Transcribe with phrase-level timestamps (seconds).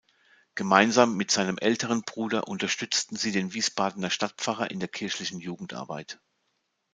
[0.55, 6.19] Gemeinsam mit seinem älteren Bruder unterstützten sie den Wiesbadener Stadtpfarrer in der kirchlichen Jugendarbeit.